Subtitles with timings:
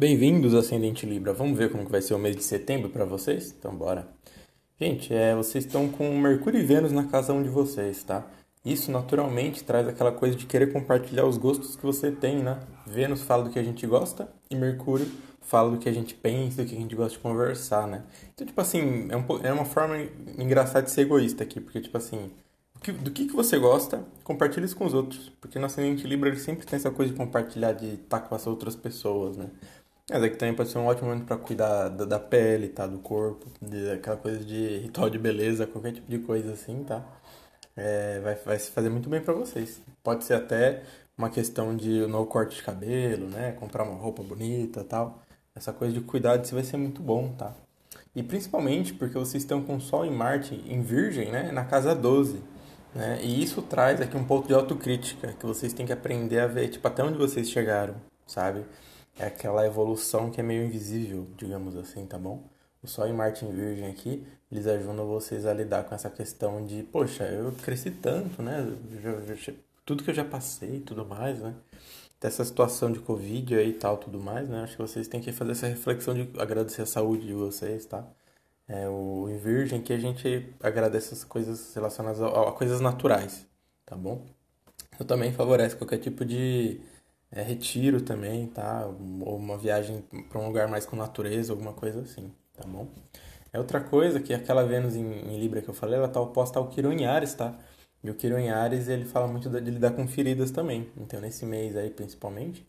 [0.00, 1.34] Bem-vindos, Ascendente Libra.
[1.34, 3.54] Vamos ver como que vai ser o mês de setembro para vocês?
[3.58, 4.08] Então, bora.
[4.80, 8.26] Gente, é, vocês estão com Mercúrio e Vênus na casa 1 de vocês, tá?
[8.64, 12.60] Isso naturalmente traz aquela coisa de querer compartilhar os gostos que você tem, né?
[12.86, 15.06] Vênus fala do que a gente gosta e Mercúrio
[15.42, 18.02] fala do que a gente pensa, do que a gente gosta de conversar, né?
[18.32, 19.98] Então, tipo assim, é, um, é uma forma
[20.38, 22.30] engraçada de ser egoísta aqui, porque, tipo assim,
[22.74, 25.30] do que, do que, você gosta, compartilhe isso com os outros.
[25.42, 28.46] Porque no Ascendente Libra ele sempre tem essa coisa de compartilhar, de estar com as
[28.46, 29.50] outras pessoas, né?
[30.08, 32.86] Mas aqui também pode ser um ótimo momento para cuidar da, da, pele, tá?
[32.86, 37.04] Do corpo, de, aquela coisa de ritual de beleza, qualquer tipo de coisa assim, tá?
[37.76, 39.80] É, vai, vai fazer muito bem para vocês.
[40.02, 40.82] Pode ser até
[41.16, 43.52] uma questão de um novo corte de cabelo, né?
[43.52, 45.22] Comprar uma roupa bonita tal.
[45.54, 47.54] Essa coisa de cuidar vai ser muito bom, tá?
[48.14, 51.52] E principalmente porque vocês estão com Sol e Marte em Virgem, né?
[51.52, 52.40] Na casa 12.
[52.94, 53.20] Né?
[53.22, 56.68] E isso traz aqui um pouco de autocrítica, que vocês têm que aprender a ver,
[56.68, 57.94] tipo, até onde vocês chegaram,
[58.26, 58.64] sabe?
[59.18, 62.48] É aquela evolução que é meio invisível, digamos assim, tá bom?
[62.82, 66.64] O Sol e Marte em Virgem aqui, eles ajudam vocês a lidar com essa questão
[66.64, 68.66] de, poxa, eu cresci tanto, né?
[69.02, 69.52] Já, já,
[69.84, 71.54] tudo que eu já passei e tudo mais, né?
[72.20, 74.62] Dessa situação de Covid aí e tal, tudo mais, né?
[74.62, 78.06] Acho que vocês têm que fazer essa reflexão de agradecer a saúde de vocês, tá?
[78.66, 83.46] É, o em Virgem que a gente agradece as coisas relacionadas a, a coisas naturais,
[83.84, 84.24] tá bom?
[84.98, 86.80] Eu também favorece qualquer tipo de
[87.32, 88.86] é, retiro também, tá?
[89.20, 92.88] Ou uma viagem para um lugar mais com natureza, alguma coisa assim, tá bom?
[93.52, 96.58] É outra coisa que aquela Vênus em, em Libra que eu falei, ela tá oposta
[96.58, 97.58] ao Quirón em Ares, tá?
[98.02, 100.90] E o Quirón em Ares, ele fala muito de lidar com feridas também.
[100.96, 102.66] Então, nesse mês aí, principalmente,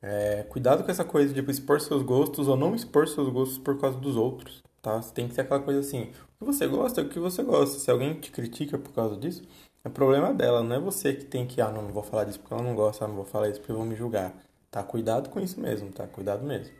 [0.00, 3.58] é, cuidado com essa coisa de tipo, expor seus gostos ou não expor seus gostos
[3.58, 5.00] por causa dos outros, tá?
[5.14, 6.10] Tem que ser aquela coisa assim,
[6.40, 7.78] o que você gosta é o que você gosta.
[7.78, 9.42] Se alguém te critica por causa disso,
[9.84, 12.38] é problema dela, não é você que tem que, ah, não, não vou falar disso
[12.38, 14.32] porque ela não gosta, ah, não vou falar isso porque vão me julgar.
[14.70, 14.82] Tá?
[14.82, 16.06] Cuidado com isso mesmo, tá?
[16.06, 16.72] Cuidado mesmo.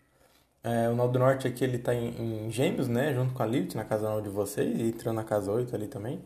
[0.64, 3.12] É, o Nó do Norte aqui, ele tá em, em, Gêmeos, né?
[3.12, 5.88] Junto com a Lilith na casa 9 de vocês e entrando na casa 8 ali
[5.88, 6.20] também.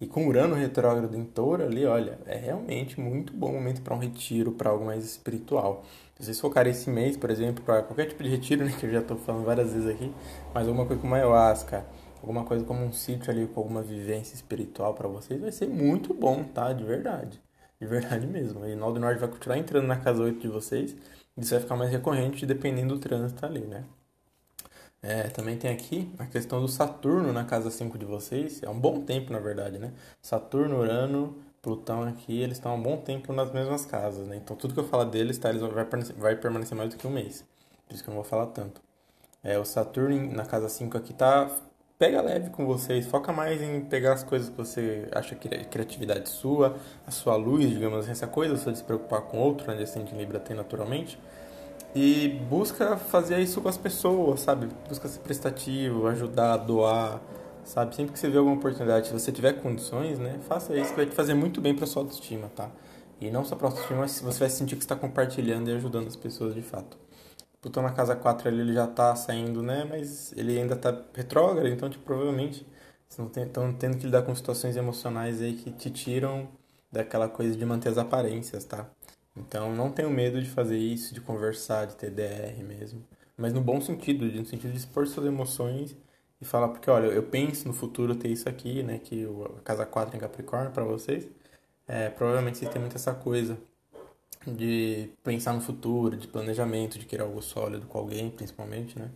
[0.00, 3.98] E com Urano retrógrado em Touro ali, olha, é realmente muito bom momento para um
[3.98, 5.84] retiro, para algo mais espiritual.
[6.16, 8.74] Se vocês focarem esse mês, por exemplo, para qualquer tipo de retiro, né?
[8.80, 10.12] Que eu já tô falando várias vezes aqui,
[10.54, 11.86] mas alguma coisa como ayahuasca,
[12.22, 16.14] alguma coisa como um sítio ali com alguma vivência espiritual para vocês, vai ser muito
[16.14, 16.72] bom, tá?
[16.72, 17.40] De verdade.
[17.80, 18.60] De verdade mesmo.
[18.60, 20.96] O Rinaldo Norte vai continuar entrando na casa 8 de vocês.
[21.36, 23.84] Isso vai ficar mais recorrente dependendo do trânsito ali, né?
[25.02, 28.62] É, também tem aqui a questão do Saturno na casa 5 de vocês.
[28.62, 29.92] É um bom tempo, na verdade, né?
[30.22, 34.36] Saturno, Urano, Plutão aqui, eles estão há um bom tempo nas mesmas casas, né?
[34.36, 35.48] Então tudo que eu falar deles, tá?
[35.50, 35.84] Eles vai,
[36.16, 37.44] vai permanecer mais do que um mês.
[37.86, 38.80] Por isso que eu não vou falar tanto.
[39.42, 41.50] É, o Saturno na casa 5 aqui tá
[42.02, 45.62] pega leve com vocês, foca mais em pegar as coisas que você acha que é
[45.62, 46.74] criatividade sua,
[47.06, 50.40] a sua luz, digamos assim, essa coisa, você se preocupar com outro, onde ascendente Libra
[50.40, 51.16] tem naturalmente.
[51.94, 54.66] E busca fazer isso com as pessoas, sabe?
[54.88, 57.20] Busca ser prestativo, ajudar, doar,
[57.64, 57.94] sabe?
[57.94, 60.40] Sempre que você vê alguma oportunidade, se você tiver condições, né?
[60.48, 62.68] Faça isso, que vai te fazer muito bem para sua autoestima, tá?
[63.20, 66.16] E não só para autoestima, mas você vai sentir que está compartilhando e ajudando as
[66.16, 66.98] pessoas de fato.
[67.62, 69.84] Plutão na casa 4 ali, ele já tá saindo, né?
[69.88, 72.66] Mas ele ainda tá retrógrado, então tipo, provavelmente
[73.08, 73.28] estão
[73.74, 76.48] tendo que lidar com situações emocionais aí que te tiram
[76.90, 78.90] daquela coisa de manter as aparências, tá?
[79.36, 83.06] Então não tenho medo de fazer isso, de conversar, de ter DR mesmo.
[83.36, 85.96] Mas no bom sentido, no sentido de expor suas emoções
[86.40, 88.98] e falar, porque olha, eu penso no futuro ter isso aqui, né?
[88.98, 89.24] Que
[89.58, 91.28] a casa 4 em Capricórnio para vocês.
[91.86, 93.58] É, provavelmente vocês têm muito essa coisa
[94.46, 99.10] de pensar no futuro, de planejamento, de querer algo sólido com alguém, principalmente, né?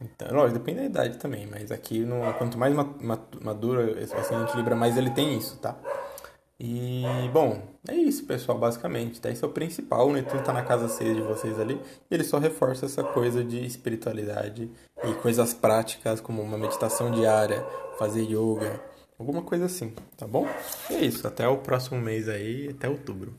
[0.00, 2.74] Então, lógico, depende da idade também, mas aqui, no, quanto mais
[3.40, 5.74] maduro esse ascendente Libra, mais ele tem isso, tá?
[6.58, 9.30] E, bom, é isso, pessoal, basicamente, tá?
[9.30, 11.80] Esse é o principal, o Netuno tá na casa 6 de vocês ali,
[12.10, 14.70] e ele só reforça essa coisa de espiritualidade
[15.04, 17.62] e coisas práticas, como uma meditação diária,
[17.98, 18.80] fazer yoga,
[19.18, 20.46] alguma coisa assim, tá bom?
[20.90, 23.34] E é isso, até o próximo mês aí, até outubro.